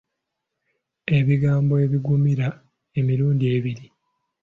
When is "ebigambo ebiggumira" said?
1.17-2.47